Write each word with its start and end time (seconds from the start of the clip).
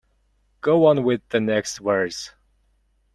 Go 0.61 0.87
on 0.87 1.03
with 1.03 1.21
the 1.29 1.39
next 1.39 1.77
verse. 1.77 2.33